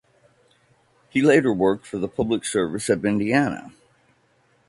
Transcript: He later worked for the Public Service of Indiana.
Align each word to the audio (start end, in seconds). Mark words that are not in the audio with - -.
He 1.11 1.21
later 1.21 1.53
worked 1.53 1.85
for 1.85 1.99
the 1.99 2.07
Public 2.07 2.43
Service 2.43 2.89
of 2.89 3.05
Indiana. 3.05 3.71